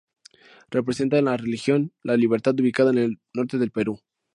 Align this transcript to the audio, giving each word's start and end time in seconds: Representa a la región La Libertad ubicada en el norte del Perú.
Representa 0.71 1.19
a 1.19 1.21
la 1.21 1.37
región 1.37 1.93
La 2.01 2.17
Libertad 2.17 2.59
ubicada 2.59 2.89
en 2.89 2.97
el 2.97 3.21
norte 3.35 3.59
del 3.59 3.69
Perú. 3.69 3.99